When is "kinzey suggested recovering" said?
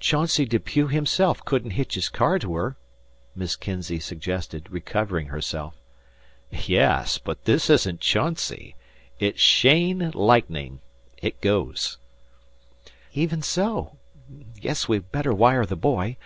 3.56-5.28